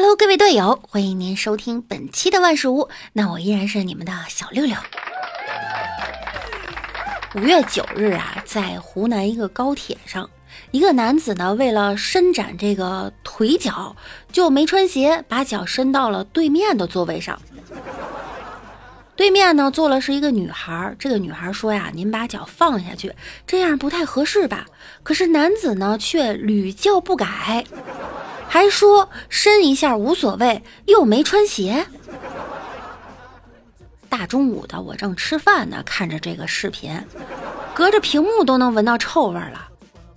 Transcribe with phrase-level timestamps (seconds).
[0.00, 2.88] Hello，各位队友，欢迎您收听本期的万事屋。
[3.14, 4.76] 那我依然是你们的小六六。
[7.34, 10.30] 五月九日啊，在湖南一个高铁上，
[10.70, 13.96] 一个男子呢，为了伸展这个腿脚，
[14.30, 17.36] 就没穿鞋，把脚伸到了对面的座位上。
[19.16, 23.12] 对面呢坐了是一个女孩，这个女孩说呀：“您把脚放下去，
[23.48, 24.66] 这样不太合适吧？”
[25.02, 27.64] 可是男子呢却屡教不改。
[28.48, 31.86] 还说伸一下无所谓，又没穿鞋。
[34.08, 36.98] 大中午的，我正吃饭呢，看着这个视频，
[37.74, 39.68] 隔着屏幕都能闻到臭味了。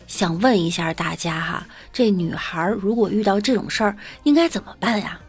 [0.07, 5.19] 想问一下大家哈，这女孩如果遇到这种事儿，应该怎么办呀？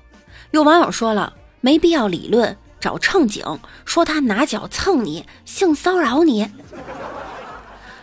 [0.52, 3.44] 有网友说了，没必要理论，找乘警
[3.84, 6.48] 说他拿脚蹭你，性骚扰你。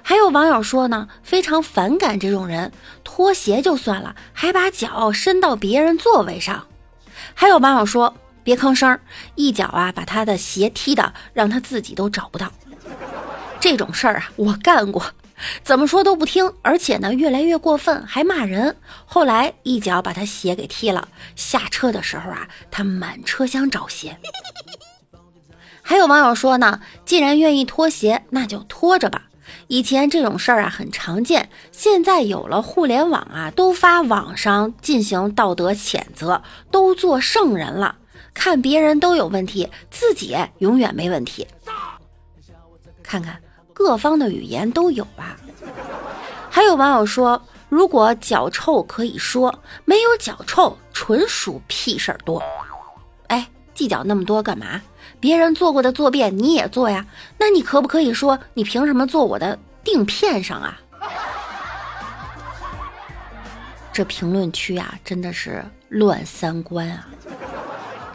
[0.09, 2.71] 还有网友说呢，非常反感这种人，
[3.03, 6.65] 脱鞋就算了，还把脚伸到别人座位上。
[7.35, 8.99] 还有网友说，别吭声，
[9.35, 12.51] 一脚啊把他的鞋踢的，让他自己都找不到。
[13.59, 15.05] 这种事儿啊，我干过，
[15.63, 18.77] 怎么说都不听，而且呢越来越过分，还骂人。
[19.05, 24.17] 后来一脚把他鞋给踢了，下车的时候啊，他满车厢找鞋。
[25.83, 29.25] 还有网友说呢，既然愿意脱鞋，那就脱着吧。
[29.67, 36.41] 以前这种事儿啊很常见，现在有了互联网啊，都发网上进行道德谴责，
[36.71, 37.95] 都做圣人了。
[38.33, 41.45] 看别人都有问题，自己永远没问题。
[43.03, 43.41] 看看
[43.73, 45.35] 各方的语言都有啊。
[46.49, 52.41] 还有网友说，如果脚臭可以说，没有脚臭纯属屁事儿多。
[53.79, 54.81] 计较那么多干嘛？
[55.21, 57.05] 别人做过的坐便你也做呀？
[57.37, 60.77] 那你可不可以说你凭什么坐我的腚片上啊？
[63.93, 67.07] 这评论区啊，真的是乱三观啊！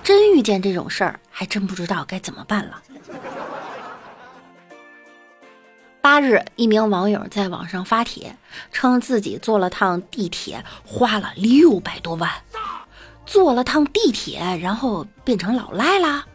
[0.03, 2.83] 真遇见这种事儿，还真不知道该怎么办了。
[6.03, 8.37] 八日，一名网友在网上发帖，
[8.71, 12.31] 称自己坐了趟地铁，花了六百多万。
[13.27, 16.27] 坐了趟地铁，然后变成老赖啦。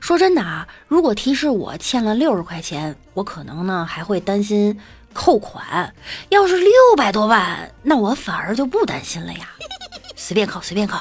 [0.00, 4.78] 说真的啊，如果提示我欠了六十块钱，我可能呢还会担心
[5.12, 5.92] 扣款。
[6.28, 9.50] 要是六百多万，那我反而就不担心了呀。
[10.14, 10.98] 随便扣，随便扣，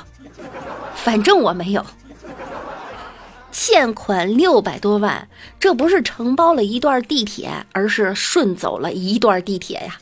[0.95, 1.85] 反正我没有
[3.51, 5.27] 欠款六百多万，
[5.59, 9.99] 这不是承包了一段地铁，而是顺走了一段地铁呀。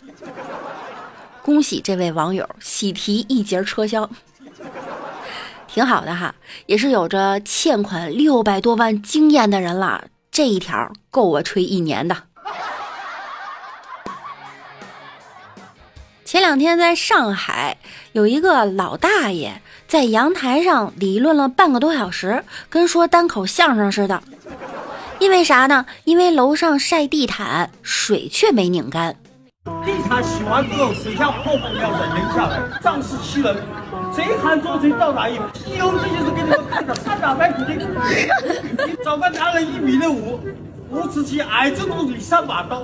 [1.44, 4.10] 恭喜这位网友喜提一节车厢。
[5.76, 6.34] 挺好的哈，
[6.68, 10.06] 也是有着欠款六百多万经验的人了。
[10.32, 12.16] 这一条够我吹一年的。
[16.24, 17.76] 前两天在上海，
[18.14, 24.24] 有一个老大爷在阳台上理论了半个多小时，跟说单口相声似的。
[25.20, 25.86] 因为啥呢？
[26.06, 29.14] 因为楼上晒地毯，水却没拧干。
[29.84, 33.62] 地毯洗完之后，水像泡沫一样的淋下来，仗势欺人。
[34.16, 35.44] 谁喊捉谁到哪一步？
[35.58, 37.78] 《西游记》就是给你们看的，三打白骨精。
[38.88, 40.40] 你找个男人一米六五，
[40.90, 42.82] 五尺七，矮子肚子里三把刀，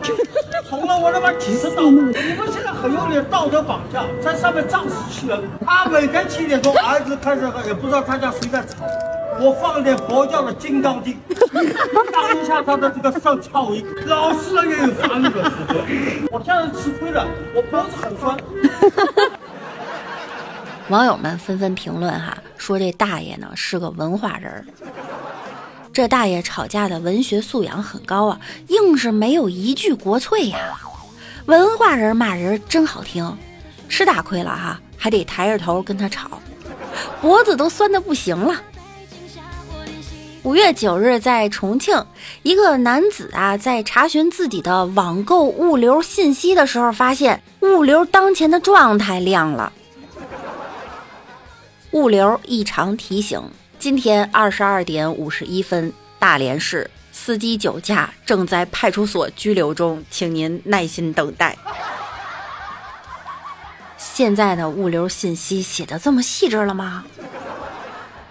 [0.70, 1.84] 捅了我他妈几十刀。
[1.84, 2.14] 你们
[2.52, 5.40] 现在很有点道德绑架，在上面仗势欺人。
[5.66, 8.84] 他每天七点钟，儿子开始也不知道他家谁在吵。
[9.40, 11.18] 我放点佛教的《金刚经》，
[12.12, 15.76] 当一下他的这个上噪音，老实人也有法律的时候。
[16.30, 17.26] 我现在吃亏了，
[17.56, 18.38] 我脖子很酸。
[20.90, 24.66] 网友们纷纷评论哈，说这大爷呢是个文化人儿。
[25.94, 30.58] 这大爷吵架的文学素养很高啊，硬是没有一句国粹呀。
[31.46, 33.38] 文化人骂人真好听，
[33.90, 36.42] 吃大亏了哈，还得抬着头跟他吵，
[37.22, 38.62] 脖子都酸的不行了。
[40.44, 42.06] 五月九日，在重庆，
[42.42, 49.72] 一个男子啊，在查询自己的网购物流信息的时候，发现物流当前的状态亮了。
[51.92, 53.42] 物流异常提醒：
[53.78, 61.58] 今天二十二点五十一分，大连市司机酒驾，正在派出所拘留中，请您耐心等待。
[63.98, 67.04] 现在的物流信息写的这么细致了吗？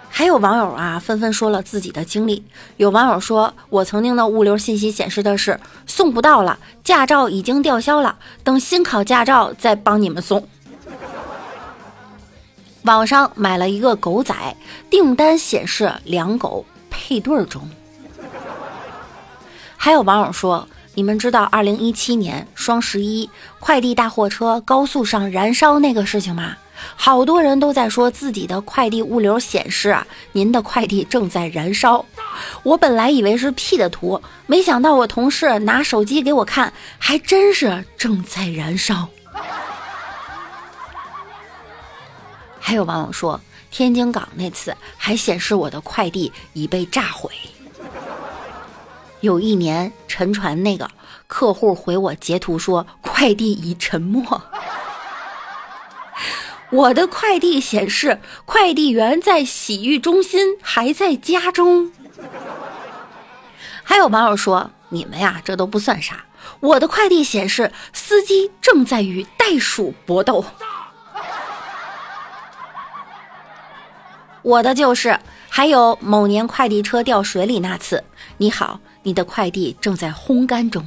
[0.09, 2.43] 还有网友啊，纷纷说了自己的经历。
[2.79, 10.49] 有网友说：“我曾经的物流信息显示的是送不到了，驾照已经吊销了，等新考驾照再帮你们送。”
[12.83, 14.35] 网上买了一个狗仔，
[14.89, 17.69] 订单显示两狗配对中。
[19.77, 23.29] 还有网友说：“你们知道二零一七年双十一
[23.59, 26.57] 快递大货车高速上燃烧那个事情吗？
[26.97, 32.05] 好多人都在说自己的快递物流显示啊，您的快递正在燃烧。
[32.63, 39.09] 我本来以为是 P 的图，没想到我同事拿手机给我看，还真是正在燃烧。
[42.71, 43.41] 还有网友说，
[43.73, 47.29] 天津港那次还显示我的快递已被炸毁。
[49.23, 50.89] 有一年沉船那个
[51.27, 54.41] 客户回我截图说，快递已沉没。
[56.71, 61.91] 我的快递显示，快递员在洗浴中心，还在家中。
[63.83, 66.25] 还有网友说：“你们呀，这都不算啥。
[66.61, 70.45] 我的快递显示，司机正在与袋鼠搏斗。”
[74.43, 78.03] 我的就是，还有某年快递车掉水里那次，
[78.39, 80.85] 你好，你的快递正在烘干中。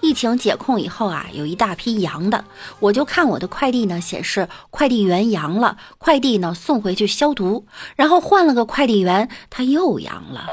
[0.00, 2.44] 疫情解控以后啊，有一大批阳的，
[2.80, 7.66] 我就看我的快递呢，显示快递员阳了，快递呢送回去消毒，
[7.96, 10.46] 然后换了个快递员，他又阳了，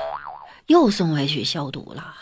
[0.67, 2.13] 又送回去消毒了。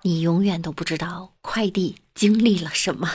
[0.00, 3.08] 你永远都不知道快递经历了什么。